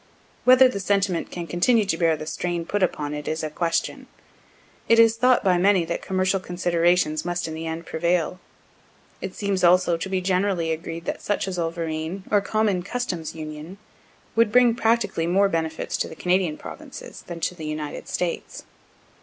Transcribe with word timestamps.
Whether 0.45 0.67
the 0.67 0.79
sentiment 0.79 1.29
can 1.29 1.45
continue 1.45 1.85
to 1.85 1.95
bear 1.95 2.17
the 2.17 2.25
strain 2.25 2.65
put 2.65 2.81
upon 2.81 3.13
it 3.13 3.27
is 3.27 3.43
a 3.43 3.51
question. 3.51 4.07
It 4.89 4.97
is 4.97 5.15
thought 5.15 5.43
by 5.43 5.59
many 5.59 5.85
that 5.85 6.01
commercial 6.01 6.39
considerations 6.39 7.23
must 7.23 7.47
in 7.47 7.53
the 7.53 7.67
end 7.67 7.85
prevail. 7.85 8.39
It 9.21 9.35
seems 9.35 9.63
also 9.63 9.97
to 9.97 10.09
be 10.09 10.19
generally 10.19 10.71
agreed 10.71 11.05
that 11.05 11.21
such 11.21 11.45
a 11.47 11.51
zollverein, 11.51 12.23
or 12.31 12.41
common 12.41 12.81
customs 12.81 13.35
union, 13.35 13.77
would 14.35 14.51
bring 14.51 14.73
practically 14.73 15.27
more 15.27 15.47
benefits 15.47 15.95
to 15.97 16.07
the 16.07 16.15
Canadian 16.15 16.57
provinces 16.57 17.21
than 17.27 17.39
to 17.41 17.53
the 17.53 17.65
United 17.67 18.07
States. 18.07 18.63